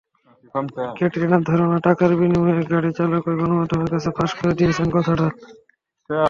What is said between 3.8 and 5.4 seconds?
কাছে ফাঁস করে দিয়েছেন কথাটা।